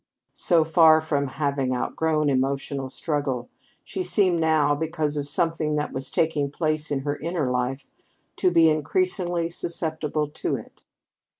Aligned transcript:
So 0.33 0.63
far 0.65 0.99
from 0.99 1.27
having 1.27 1.75
outgrown 1.75 2.27
emotional 2.27 2.89
struggle, 2.89 3.49
she 3.83 4.01
seemed 4.01 4.39
now, 4.39 4.73
because 4.73 5.15
of 5.15 5.27
something 5.29 5.75
that 5.75 5.93
was 5.93 6.09
taking 6.09 6.49
place 6.49 6.89
in 6.89 7.01
her 7.01 7.17
inner 7.17 7.51
life, 7.51 7.91
to 8.37 8.49
be 8.49 8.67
increasingly 8.67 9.47
susceptible 9.47 10.27
to 10.27 10.55
it. 10.55 10.81